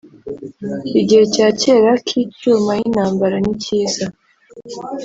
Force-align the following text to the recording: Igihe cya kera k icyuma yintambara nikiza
Igihe 1.01 1.23
cya 1.33 1.47
kera 1.61 1.93
k 2.05 2.07
icyuma 2.23 2.71
yintambara 2.79 3.35
nikiza 3.43 4.05